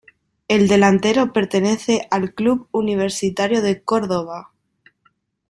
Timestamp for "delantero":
0.67-1.31